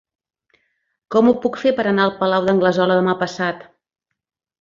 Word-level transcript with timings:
Com 1.15 1.27
ho 1.27 1.33
puc 1.43 1.59
fer 1.63 1.73
per 1.79 1.85
anar 1.91 2.07
al 2.09 2.13
Palau 2.21 2.47
d'Anglesola 2.47 2.97
demà 3.01 3.15
passat? 3.21 3.61